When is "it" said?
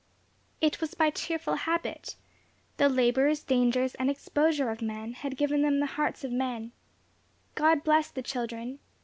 0.61-0.81